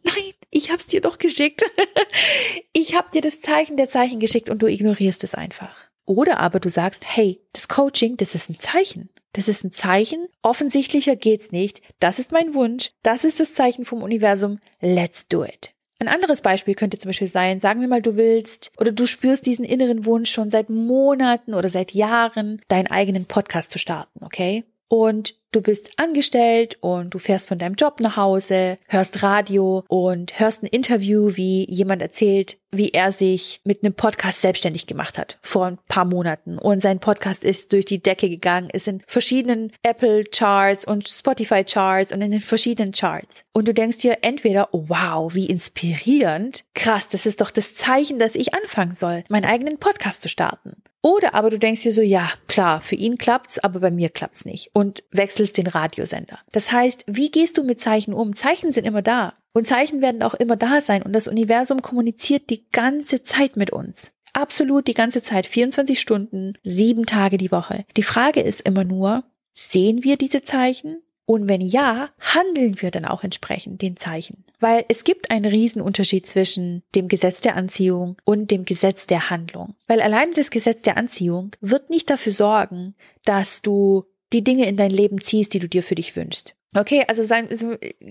nein, 0.04 0.34
ich 0.50 0.72
hab's 0.72 0.88
dir 0.88 1.02
doch 1.02 1.18
geschickt. 1.18 1.64
ich 2.74 2.96
hab 2.96 3.12
dir 3.12 3.22
das 3.22 3.42
Zeichen 3.42 3.78
der 3.78 3.88
Zeichen 3.88 4.20
geschickt 4.20 4.50
und 4.50 4.62
du 4.62 4.68
ignorierst 4.68 5.24
es 5.24 5.36
einfach. 5.36 5.76
Oder 6.06 6.40
aber 6.40 6.60
du 6.60 6.70
sagst, 6.70 7.04
hey, 7.06 7.42
das 7.54 7.68
Coaching, 7.68 8.18
das 8.18 8.36
ist 8.36 8.50
ein 8.50 8.60
Zeichen. 8.60 9.10
Das 9.34 9.48
ist 9.48 9.64
ein 9.64 9.72
Zeichen. 9.72 10.28
Offensichtlicher 10.42 11.16
geht's 11.16 11.52
nicht. 11.52 11.82
Das 12.00 12.18
ist 12.18 12.32
mein 12.32 12.54
Wunsch. 12.54 12.92
Das 13.04 13.24
ist 13.24 13.40
das 13.40 13.54
Zeichen 13.54 13.86
vom 13.86 14.02
Universum. 14.02 14.60
Let's 14.82 15.28
do 15.28 15.44
it. 15.44 15.77
Ein 16.00 16.08
anderes 16.08 16.42
Beispiel 16.42 16.76
könnte 16.76 16.98
zum 16.98 17.10
Beispiel 17.10 17.28
sein, 17.28 17.60
sagen 17.60 17.82
wir 17.82 17.88
mal, 17.88 18.02
du 18.02 18.16
willst 18.16 18.72
oder 18.78 18.92
du 18.92 19.06
spürst 19.06 19.46
diesen 19.46 19.66
inneren 19.66 20.06
Wunsch 20.06 20.30
schon 20.30 20.50
seit 20.50 20.70
Monaten 20.70 21.54
oder 21.54 21.70
seit 21.70 21.94
Jahren, 21.94 22.62
deinen 22.68 22.88
eigenen 22.88 23.26
Podcast 23.26 23.72
zu 23.72 23.80
starten, 23.80 24.24
okay? 24.24 24.64
und 24.88 25.36
du 25.52 25.62
bist 25.62 25.92
angestellt 25.98 26.78
und 26.82 27.14
du 27.14 27.20
fährst 27.20 27.48
von 27.48 27.58
deinem 27.58 27.76
Job 27.76 28.00
nach 28.00 28.18
Hause, 28.18 28.78
hörst 28.88 29.24
Radio 29.24 29.84
und 29.88 30.40
hörst 30.40 30.64
ein 30.64 30.68
Interview, 30.68 31.36
wie 31.36 31.66
jemand 31.70 32.02
erzählt, 32.02 32.58
wie 32.72 32.90
er 32.90 33.12
sich 33.12 33.62
mit 33.64 33.84
einem 33.84 33.94
Podcast 33.94 34.42
selbstständig 34.42 34.88
gemacht 34.88 35.18
hat 35.18 35.38
vor 35.42 35.66
ein 35.66 35.80
paar 35.88 36.06
Monaten. 36.06 36.58
Und 36.58 36.82
sein 36.82 37.00
Podcast 37.00 37.44
ist 37.44 37.72
durch 37.74 37.86
die 37.86 38.02
Decke 38.02 38.30
gegangen, 38.30 38.70
ist 38.70 38.88
in 38.88 39.02
verschiedenen 39.08 39.72
Apple 39.84 40.26
Charts 40.26 40.86
und 40.86 41.08
Spotify 41.08 41.64
Charts 41.64 42.12
und 42.12 42.22
in 42.22 42.32
den 42.32 42.42
verschiedenen 42.42 42.92
Charts. 42.92 43.46
Und 43.54 43.68
du 43.68 43.74
denkst 43.74 44.00
dir 44.00 44.20
entweder, 44.22 44.70
oh, 44.74 44.86
wow, 44.88 45.34
wie 45.34 45.46
inspirierend, 45.46 46.66
krass, 46.74 47.08
das 47.10 47.26
ist 47.26 47.42
doch 47.42 47.52
das 47.52 47.76
Zeichen, 47.76 48.20
dass 48.20 48.36
ich 48.36 48.54
anfangen 48.54 48.96
soll, 48.96 49.24
meinen 49.30 49.46
eigenen 49.46 49.78
Podcast 49.78 50.22
zu 50.22 50.30
starten. 50.30 50.76
Oder 51.02 51.36
aber 51.36 51.50
du 51.50 51.58
denkst 51.58 51.84
dir 51.84 51.94
so, 51.94 52.02
ja, 52.02 52.30
klar, 52.48 52.82
für 52.82 52.96
ihn 52.96 53.18
klappt's, 53.18 53.60
aber 53.60 53.80
bei 53.80 53.92
mir 53.92 54.10
klappt's 54.10 54.44
nicht 54.44 54.72
und 54.74 55.04
wechselst 55.12 55.37
den 55.46 55.68
Radiosender. 55.68 56.40
Das 56.52 56.72
heißt, 56.72 57.06
wie 57.08 57.32
gehst 57.32 57.58
du 57.58 57.64
mit 57.64 57.80
Zeichen 57.80 58.14
um? 58.14 58.36
Zeichen 58.36 58.72
sind 58.72 58.86
immer 58.86 59.02
da. 59.02 59.34
Und 59.54 59.66
Zeichen 59.66 60.02
werden 60.02 60.22
auch 60.22 60.36
immer 60.36 60.56
da 60.56 60.82
sein 60.82 61.02
und 61.02 61.14
das 61.14 61.28
Universum 61.28 61.82
kommuniziert 61.82 62.50
die 62.50 62.70
ganze 62.72 63.24
Zeit 63.24 63.58
mit 63.58 63.72
uns. 63.72 64.14
Absolut 64.34 64.88
die 64.88 64.94
ganze 64.94 65.24
Zeit, 65.24 65.48
24 65.48 66.00
Stunden, 66.00 66.54
sieben 66.64 67.06
Tage 67.08 67.38
die 67.38 67.52
Woche. 67.52 67.86
Die 67.96 68.04
Frage 68.04 68.42
ist 68.42 68.62
immer 68.62 68.84
nur, 68.84 69.24
sehen 69.56 70.04
wir 70.04 70.18
diese 70.18 70.44
Zeichen? 70.44 71.02
Und 71.26 71.50
wenn 71.50 71.60
ja, 71.60 72.10
handeln 72.20 72.82
wir 72.82 72.90
dann 72.90 73.04
auch 73.04 73.24
entsprechend 73.24 73.82
den 73.82 73.98
Zeichen. 73.98 74.46
Weil 74.62 74.86
es 74.88 75.04
gibt 75.04 75.30
einen 75.30 75.44
Riesenunterschied 75.44 76.26
zwischen 76.26 76.84
dem 76.96 77.10
Gesetz 77.10 77.42
der 77.42 77.58
Anziehung 77.58 78.16
und 78.24 78.50
dem 78.50 78.64
Gesetz 78.64 79.08
der 79.08 79.30
Handlung. 79.30 79.76
Weil 79.88 80.02
alleine 80.02 80.32
das 80.34 80.52
Gesetz 80.52 80.84
der 80.84 80.96
Anziehung 80.96 81.52
wird 81.60 81.90
nicht 81.90 82.10
dafür 82.10 82.32
sorgen, 82.32 82.96
dass 83.26 83.62
du 83.62 84.06
die 84.34 84.44
Dinge 84.44 84.68
in 84.68 84.78
dein 84.78 84.92
Leben 84.92 85.20
ziehst, 85.22 85.54
die 85.54 85.60
du 85.60 85.70
dir 85.70 85.84
für 85.84 85.96
dich 85.96 86.16
wünschst. 86.16 86.56
Okay, 86.76 87.06
also 87.08 87.24
sein, 87.24 87.48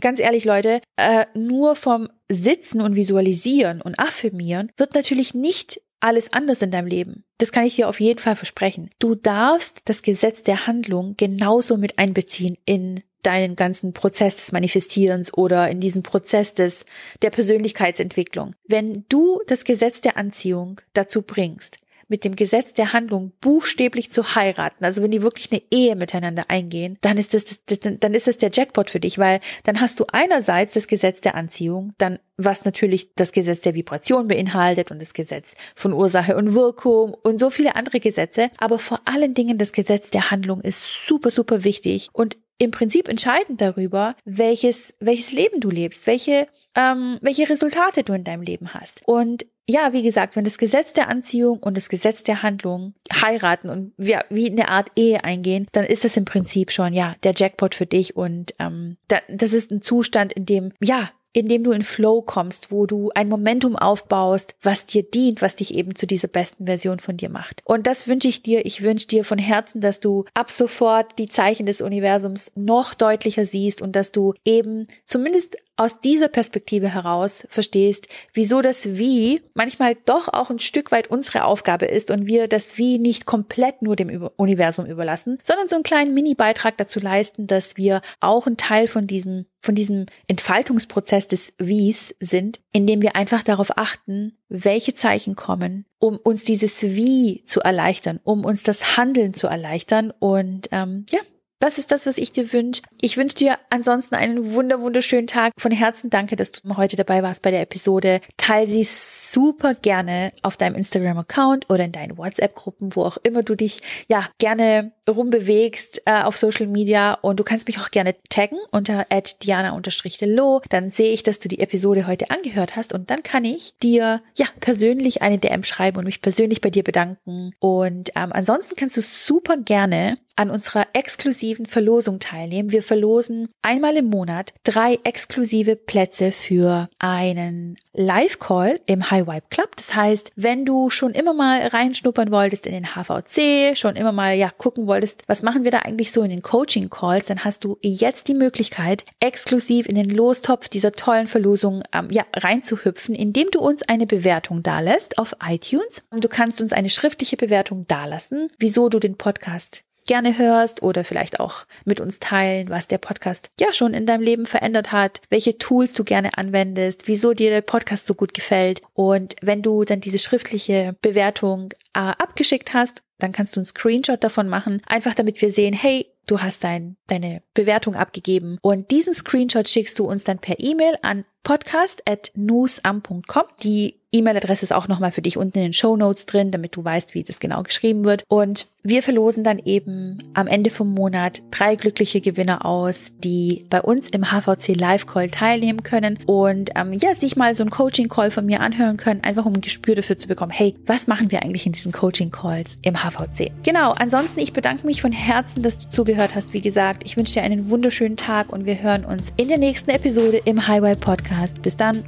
ganz 0.00 0.18
ehrlich, 0.18 0.44
Leute, 0.44 0.80
äh, 0.96 1.26
nur 1.34 1.76
vom 1.76 2.08
Sitzen 2.28 2.80
und 2.80 2.96
Visualisieren 2.96 3.80
und 3.82 3.98
Affirmieren 3.98 4.72
wird 4.76 4.94
natürlich 4.94 5.34
nicht 5.34 5.80
alles 6.00 6.32
anders 6.32 6.62
in 6.62 6.70
deinem 6.70 6.86
Leben. 6.86 7.24
Das 7.38 7.52
kann 7.52 7.64
ich 7.64 7.76
dir 7.76 7.88
auf 7.88 8.00
jeden 8.00 8.18
Fall 8.18 8.36
versprechen. 8.36 8.90
Du 8.98 9.14
darfst 9.14 9.80
das 9.84 10.02
Gesetz 10.02 10.42
der 10.42 10.66
Handlung 10.66 11.14
genauso 11.16 11.76
mit 11.76 11.98
einbeziehen 11.98 12.56
in 12.64 13.02
deinen 13.22 13.56
ganzen 13.56 13.92
Prozess 13.92 14.36
des 14.36 14.52
Manifestierens 14.52 15.34
oder 15.34 15.68
in 15.68 15.80
diesen 15.80 16.02
Prozess 16.02 16.54
des, 16.54 16.84
der 17.22 17.30
Persönlichkeitsentwicklung. 17.30 18.54
Wenn 18.68 19.04
du 19.08 19.40
das 19.48 19.64
Gesetz 19.64 20.00
der 20.00 20.16
Anziehung 20.16 20.80
dazu 20.92 21.22
bringst, 21.22 21.78
mit 22.08 22.24
dem 22.24 22.36
Gesetz 22.36 22.72
der 22.72 22.92
Handlung 22.92 23.32
buchstäblich 23.40 24.10
zu 24.10 24.34
heiraten, 24.34 24.84
also 24.84 25.02
wenn 25.02 25.10
die 25.10 25.22
wirklich 25.22 25.50
eine 25.50 25.62
Ehe 25.70 25.96
miteinander 25.96 26.44
eingehen, 26.48 26.98
dann 27.00 27.18
ist 27.18 27.34
das, 27.34 27.64
das, 27.64 27.80
dann 27.80 28.14
ist 28.14 28.26
das 28.26 28.38
der 28.38 28.50
Jackpot 28.52 28.90
für 28.90 29.00
dich, 29.00 29.18
weil 29.18 29.40
dann 29.64 29.80
hast 29.80 29.98
du 30.00 30.04
einerseits 30.12 30.74
das 30.74 30.86
Gesetz 30.86 31.20
der 31.20 31.34
Anziehung, 31.34 31.92
dann 31.98 32.18
was 32.38 32.64
natürlich 32.64 33.14
das 33.14 33.32
Gesetz 33.32 33.62
der 33.62 33.74
Vibration 33.74 34.28
beinhaltet 34.28 34.90
und 34.90 35.00
das 35.00 35.14
Gesetz 35.14 35.54
von 35.74 35.92
Ursache 35.92 36.36
und 36.36 36.54
Wirkung 36.54 37.14
und 37.14 37.38
so 37.38 37.50
viele 37.50 37.76
andere 37.76 37.98
Gesetze, 37.98 38.50
aber 38.58 38.78
vor 38.78 39.00
allen 39.06 39.34
Dingen 39.34 39.58
das 39.58 39.72
Gesetz 39.72 40.10
der 40.10 40.30
Handlung 40.30 40.60
ist 40.60 41.06
super 41.06 41.30
super 41.30 41.64
wichtig. 41.64 42.10
Und 42.12 42.36
im 42.58 42.70
Prinzip 42.70 43.08
entscheidend 43.08 43.60
darüber, 43.60 44.16
welches 44.24 44.94
welches 45.00 45.32
Leben 45.32 45.60
du 45.60 45.70
lebst, 45.70 46.06
welche 46.06 46.48
ähm, 46.74 47.18
welche 47.20 47.48
Resultate 47.48 48.02
du 48.02 48.12
in 48.12 48.24
deinem 48.24 48.42
Leben 48.42 48.74
hast. 48.74 49.02
Und 49.06 49.46
ja, 49.68 49.92
wie 49.92 50.02
gesagt, 50.02 50.36
wenn 50.36 50.44
das 50.44 50.58
Gesetz 50.58 50.92
der 50.92 51.08
Anziehung 51.08 51.58
und 51.58 51.76
das 51.76 51.88
Gesetz 51.88 52.22
der 52.22 52.42
Handlung 52.42 52.94
heiraten 53.12 53.68
und 53.68 53.92
ja, 53.98 54.24
wie 54.30 54.50
eine 54.50 54.68
Art 54.68 54.92
Ehe 54.94 55.24
eingehen, 55.24 55.66
dann 55.72 55.84
ist 55.84 56.04
das 56.04 56.16
im 56.16 56.24
Prinzip 56.24 56.70
schon 56.70 56.92
ja 56.92 57.16
der 57.24 57.32
Jackpot 57.36 57.74
für 57.74 57.86
dich 57.86 58.16
und 58.16 58.54
ähm, 58.60 58.96
da, 59.08 59.18
das 59.28 59.52
ist 59.52 59.72
ein 59.72 59.82
Zustand, 59.82 60.32
in 60.32 60.46
dem 60.46 60.72
ja 60.80 61.10
in 61.36 61.48
dem 61.48 61.64
du 61.64 61.72
in 61.72 61.82
Flow 61.82 62.22
kommst, 62.22 62.70
wo 62.70 62.86
du 62.86 63.10
ein 63.14 63.28
Momentum 63.28 63.76
aufbaust, 63.76 64.54
was 64.62 64.86
dir 64.86 65.02
dient, 65.02 65.42
was 65.42 65.54
dich 65.54 65.74
eben 65.74 65.94
zu 65.94 66.06
dieser 66.06 66.28
besten 66.28 66.64
Version 66.64 66.98
von 66.98 67.18
dir 67.18 67.28
macht. 67.28 67.60
Und 67.66 67.86
das 67.86 68.08
wünsche 68.08 68.28
ich 68.28 68.40
dir. 68.40 68.64
Ich 68.64 68.82
wünsche 68.82 69.06
dir 69.06 69.22
von 69.22 69.36
Herzen, 69.36 69.82
dass 69.82 70.00
du 70.00 70.24
ab 70.32 70.50
sofort 70.50 71.18
die 71.18 71.28
Zeichen 71.28 71.66
des 71.66 71.82
Universums 71.82 72.52
noch 72.54 72.94
deutlicher 72.94 73.44
siehst 73.44 73.82
und 73.82 73.94
dass 73.96 74.12
du 74.12 74.32
eben 74.46 74.88
zumindest 75.04 75.58
aus 75.76 76.00
dieser 76.00 76.28
Perspektive 76.28 76.92
heraus 76.92 77.46
verstehst, 77.48 78.08
wieso 78.32 78.62
das 78.62 78.96
Wie 78.96 79.42
manchmal 79.54 79.96
doch 80.06 80.28
auch 80.28 80.50
ein 80.50 80.58
Stück 80.58 80.90
weit 80.90 81.08
unsere 81.08 81.44
Aufgabe 81.44 81.86
ist 81.86 82.10
und 82.10 82.26
wir 82.26 82.48
das 82.48 82.78
Wie 82.78 82.98
nicht 82.98 83.26
komplett 83.26 83.82
nur 83.82 83.96
dem 83.96 84.28
Universum 84.36 84.86
überlassen, 84.86 85.38
sondern 85.42 85.68
so 85.68 85.76
einen 85.76 85.82
kleinen 85.82 86.14
Mini-Beitrag 86.14 86.78
dazu 86.78 86.98
leisten, 87.00 87.46
dass 87.46 87.76
wir 87.76 88.00
auch 88.20 88.46
ein 88.46 88.56
Teil 88.56 88.86
von 88.86 89.06
diesem, 89.06 89.46
von 89.60 89.74
diesem 89.74 90.06
Entfaltungsprozess 90.26 91.28
des 91.28 91.52
Wies 91.58 92.14
sind, 92.20 92.60
indem 92.72 93.02
wir 93.02 93.16
einfach 93.16 93.42
darauf 93.42 93.76
achten, 93.76 94.36
welche 94.48 94.94
Zeichen 94.94 95.36
kommen, 95.36 95.84
um 95.98 96.16
uns 96.16 96.44
dieses 96.44 96.82
Wie 96.82 97.42
zu 97.44 97.60
erleichtern, 97.60 98.20
um 98.24 98.44
uns 98.44 98.62
das 98.62 98.96
Handeln 98.96 99.34
zu 99.34 99.46
erleichtern 99.46 100.12
und 100.18 100.68
ähm, 100.72 101.04
ja, 101.10 101.20
das 101.58 101.78
ist 101.78 101.90
das, 101.90 102.06
was 102.06 102.18
ich 102.18 102.32
dir 102.32 102.52
wünsche. 102.52 102.82
Ich 103.00 103.16
wünsche 103.16 103.36
dir 103.36 103.58
ansonsten 103.70 104.14
einen 104.14 104.52
wunder 104.52 104.80
wunderschönen 104.80 105.26
Tag. 105.26 105.52
Von 105.58 105.72
Herzen 105.72 106.10
danke, 106.10 106.36
dass 106.36 106.52
du 106.52 106.76
heute 106.76 106.96
dabei 106.96 107.22
warst 107.22 107.42
bei 107.42 107.50
der 107.50 107.62
Episode. 107.62 108.20
Teil 108.36 108.66
sie 108.68 108.84
super 108.84 109.74
gerne 109.74 110.32
auf 110.42 110.56
deinem 110.56 110.74
Instagram-Account 110.74 111.70
oder 111.70 111.84
in 111.84 111.92
deinen 111.92 112.18
WhatsApp-Gruppen, 112.18 112.94
wo 112.94 113.04
auch 113.04 113.16
immer 113.22 113.42
du 113.42 113.54
dich 113.54 113.80
ja 114.08 114.28
gerne 114.38 114.92
rumbewegst 115.08 116.02
äh, 116.04 116.22
auf 116.22 116.36
Social 116.36 116.66
Media 116.66 117.14
und 117.14 117.40
du 117.40 117.44
kannst 117.44 117.66
mich 117.68 117.78
auch 117.78 117.90
gerne 117.90 118.16
taggen 118.28 118.58
unter 118.72 119.06
diana-lo. 119.42 120.62
Dann 120.68 120.90
sehe 120.90 121.12
ich, 121.12 121.22
dass 121.22 121.38
du 121.38 121.48
die 121.48 121.60
Episode 121.60 122.06
heute 122.06 122.30
angehört 122.30 122.76
hast 122.76 122.92
und 122.92 123.10
dann 123.10 123.22
kann 123.22 123.44
ich 123.44 123.74
dir 123.82 124.22
ja 124.36 124.46
persönlich 124.60 125.22
eine 125.22 125.38
DM 125.38 125.62
schreiben 125.62 125.98
und 125.98 126.04
mich 126.04 126.22
persönlich 126.22 126.60
bei 126.60 126.70
dir 126.70 126.82
bedanken. 126.82 127.52
Und 127.60 128.10
ähm, 128.14 128.32
ansonsten 128.32 128.76
kannst 128.76 128.96
du 128.96 129.02
super 129.02 129.56
gerne 129.56 130.18
an 130.36 130.50
unserer 130.50 130.86
exklusiven 130.92 131.66
Verlosung 131.66 132.20
teilnehmen. 132.20 132.70
Wir 132.70 132.82
verlosen 132.82 133.48
einmal 133.62 133.96
im 133.96 134.06
Monat 134.06 134.52
drei 134.64 134.98
exklusive 135.02 135.76
Plätze 135.76 136.32
für 136.32 136.88
einen 136.98 137.76
Live-Call 137.94 138.80
im 138.86 139.10
High 139.10 139.26
Vibe 139.26 139.46
Club. 139.50 139.76
Das 139.76 139.94
heißt, 139.94 140.30
wenn 140.36 140.64
du 140.64 140.90
schon 140.90 141.12
immer 141.12 141.32
mal 141.32 141.66
reinschnuppern 141.66 142.30
wolltest 142.30 142.66
in 142.66 142.72
den 142.72 142.94
HVC, 142.94 143.76
schon 143.76 143.96
immer 143.96 144.12
mal 144.12 144.34
ja 144.34 144.50
gucken 144.50 144.86
wolltest, 144.86 145.22
was 145.26 145.42
machen 145.42 145.64
wir 145.64 145.70
da 145.70 145.78
eigentlich 145.78 146.12
so 146.12 146.22
in 146.22 146.30
den 146.30 146.42
Coaching 146.42 146.90
Calls, 146.90 147.26
dann 147.26 147.44
hast 147.44 147.64
du 147.64 147.78
jetzt 147.82 148.28
die 148.28 148.34
Möglichkeit, 148.34 149.04
exklusiv 149.20 149.86
in 149.86 149.94
den 149.94 150.10
Lostopf 150.10 150.68
dieser 150.68 150.92
tollen 150.92 151.26
Verlosung 151.26 151.82
ähm, 151.92 152.08
ja 152.10 152.24
reinzuhüpfen, 152.34 153.14
indem 153.14 153.50
du 153.50 153.60
uns 153.60 153.82
eine 153.82 154.06
Bewertung 154.06 154.62
dalässt 154.62 155.18
auf 155.18 155.34
iTunes. 155.44 156.02
Du 156.10 156.28
kannst 156.28 156.60
uns 156.60 156.72
eine 156.72 156.90
schriftliche 156.90 157.36
Bewertung 157.36 157.86
dalassen, 157.86 158.50
wieso 158.58 158.88
du 158.88 158.98
den 158.98 159.16
Podcast 159.16 159.84
gerne 160.06 160.38
hörst 160.38 160.82
oder 160.82 161.04
vielleicht 161.04 161.40
auch 161.40 161.66
mit 161.84 162.00
uns 162.00 162.18
teilen, 162.18 162.68
was 162.68 162.88
der 162.88 162.98
Podcast 162.98 163.50
ja 163.60 163.72
schon 163.72 163.94
in 163.94 164.06
deinem 164.06 164.22
Leben 164.22 164.46
verändert 164.46 164.92
hat, 164.92 165.20
welche 165.28 165.58
Tools 165.58 165.94
du 165.94 166.04
gerne 166.04 166.36
anwendest, 166.38 167.08
wieso 167.08 167.32
dir 167.32 167.50
der 167.50 167.60
Podcast 167.60 168.06
so 168.06 168.14
gut 168.14 168.34
gefällt. 168.34 168.80
Und 168.94 169.36
wenn 169.42 169.62
du 169.62 169.84
dann 169.84 170.00
diese 170.00 170.18
schriftliche 170.18 170.96
Bewertung 171.02 171.72
äh, 171.94 171.98
abgeschickt 171.98 172.74
hast, 172.74 173.02
dann 173.18 173.32
kannst 173.32 173.56
du 173.56 173.60
einen 173.60 173.66
Screenshot 173.66 174.22
davon 174.22 174.48
machen, 174.48 174.82
einfach 174.86 175.14
damit 175.14 175.40
wir 175.40 175.50
sehen, 175.50 175.72
hey, 175.72 176.06
du 176.26 176.40
hast 176.40 176.64
dein, 176.64 176.96
deine 177.06 177.42
Bewertung 177.54 177.94
abgegeben. 177.94 178.58
Und 178.62 178.90
diesen 178.90 179.14
Screenshot 179.14 179.68
schickst 179.68 179.98
du 179.98 180.04
uns 180.04 180.24
dann 180.24 180.38
per 180.38 180.56
E-Mail 180.58 180.96
an 181.02 181.24
podcast.newsam.com. 181.46 183.44
Die 183.62 183.94
E-Mail-Adresse 184.12 184.64
ist 184.64 184.72
auch 184.72 184.88
nochmal 184.88 185.12
für 185.12 185.22
dich 185.22 185.36
unten 185.36 185.58
in 185.58 185.64
den 185.64 185.72
Show 185.72 185.96
Notes 185.96 186.26
drin, 186.26 186.50
damit 186.50 186.74
du 186.76 186.84
weißt, 186.84 187.14
wie 187.14 187.22
das 187.22 187.38
genau 187.38 187.62
geschrieben 187.62 188.04
wird. 188.04 188.24
Und 188.28 188.66
wir 188.82 189.02
verlosen 189.02 189.44
dann 189.44 189.58
eben 189.58 190.18
am 190.34 190.46
Ende 190.46 190.70
vom 190.70 190.92
Monat 190.94 191.42
drei 191.50 191.74
glückliche 191.74 192.20
Gewinner 192.20 192.64
aus, 192.64 193.08
die 193.18 193.66
bei 193.68 193.82
uns 193.82 194.08
im 194.10 194.30
HVC 194.30 194.76
Live 194.76 195.06
Call 195.06 195.28
teilnehmen 195.28 195.82
können 195.82 196.18
und 196.26 196.70
ähm, 196.76 196.92
ja, 196.92 197.14
sich 197.14 197.36
mal 197.36 197.54
so 197.54 197.64
ein 197.64 197.70
Coaching 197.70 198.08
Call 198.08 198.30
von 198.30 198.46
mir 198.46 198.60
anhören 198.60 198.96
können, 198.96 199.24
einfach 199.24 199.44
um 199.44 199.54
ein 199.54 199.60
Gespür 199.60 199.96
dafür 199.96 200.16
zu 200.16 200.28
bekommen, 200.28 200.52
hey, 200.52 200.76
was 200.86 201.08
machen 201.08 201.32
wir 201.32 201.42
eigentlich 201.42 201.66
in 201.66 201.72
diesen 201.72 201.92
Coaching 201.92 202.30
Calls 202.30 202.76
im 202.82 203.02
HVC? 203.02 203.50
Genau, 203.64 203.90
ansonsten, 203.92 204.40
ich 204.40 204.52
bedanke 204.52 204.86
mich 204.86 205.02
von 205.02 205.12
Herzen, 205.12 205.62
dass 205.62 205.78
du 205.78 205.88
zugehört 205.88 206.36
hast. 206.36 206.52
Wie 206.52 206.62
gesagt, 206.62 207.02
ich 207.04 207.16
wünsche 207.16 207.34
dir 207.34 207.42
einen 207.42 207.70
wunderschönen 207.70 208.16
Tag 208.16 208.52
und 208.52 208.66
wir 208.66 208.82
hören 208.82 209.04
uns 209.04 209.32
in 209.36 209.48
der 209.48 209.58
nächsten 209.58 209.90
Episode 209.90 210.40
im 210.44 210.68
Highway 210.68 210.94
Podcast. 210.94 211.35
Bis 211.62 211.76
dann, 211.76 212.02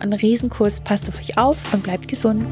ein 0.00 0.12
Riesenkuss, 0.12 0.80
passt 0.80 1.08
auf 1.08 1.18
euch 1.18 1.38
auf 1.38 1.72
und 1.72 1.82
bleibt 1.82 2.08
gesund. 2.08 2.46